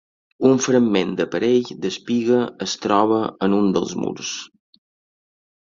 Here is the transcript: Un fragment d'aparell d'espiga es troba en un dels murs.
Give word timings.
Un 0.47 0.61
fragment 0.67 1.11
d'aparell 1.19 1.69
d'espiga 1.83 2.41
es 2.69 2.75
troba 2.87 3.21
en 3.49 3.55
un 3.61 3.71
dels 3.79 3.97
murs. 4.03 4.35